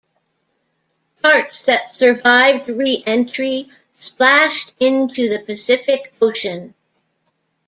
[1.21, 3.69] Parts that survived reentry
[3.99, 6.73] splashed into the Pacific Ocean.